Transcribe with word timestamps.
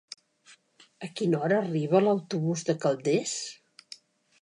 A 1.09 1.09
quina 1.19 1.43
hora 1.43 1.61
arriba 1.65 2.03
l'autobús 2.07 2.67
de 2.71 2.79
Calders? 2.87 3.39